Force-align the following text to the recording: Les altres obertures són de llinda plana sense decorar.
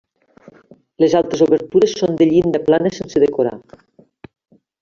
Les 1.03 1.15
altres 1.19 1.43
obertures 1.47 1.95
són 2.01 2.17
de 2.21 2.29
llinda 2.31 2.65
plana 2.71 2.93
sense 2.99 3.25
decorar. 3.29 3.57